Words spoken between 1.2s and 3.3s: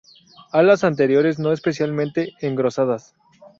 no especialmente engrosadas.